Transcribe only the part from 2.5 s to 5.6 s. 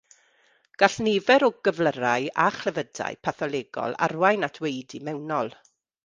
chlefydau patholegol arwain at waedu mewnol.